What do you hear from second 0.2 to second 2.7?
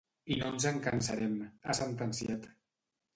I no ens en cansarem, ha sentenciat.